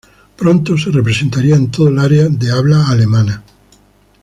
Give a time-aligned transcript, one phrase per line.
[0.35, 3.43] Pronto se representaría en toda el área de habla alemana.